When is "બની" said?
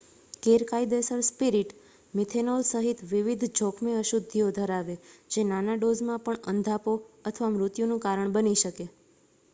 8.35-8.59